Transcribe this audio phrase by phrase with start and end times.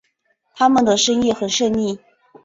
[0.55, 1.99] 他们的生意很顺利